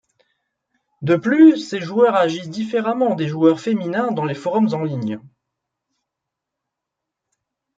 De 1.03 1.15
plus, 1.15 1.57
ces 1.57 1.79
joueurs 1.79 2.15
agissent 2.15 2.49
différemment 2.49 3.13
des 3.13 3.27
joueurs 3.27 3.59
féminins 3.59 4.09
dans 4.11 4.25
les 4.25 4.33
forums 4.33 4.73
en 4.73 4.81
ligne. 4.81 5.19